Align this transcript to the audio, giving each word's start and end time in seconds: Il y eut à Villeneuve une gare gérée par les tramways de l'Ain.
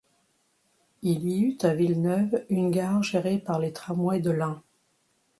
Il 1.03 1.29
y 1.29 1.41
eut 1.43 1.57
à 1.61 1.75
Villeneuve 1.75 2.43
une 2.49 2.71
gare 2.71 3.03
gérée 3.03 3.37
par 3.37 3.59
les 3.59 3.71
tramways 3.71 4.19
de 4.19 4.31
l'Ain. 4.31 4.63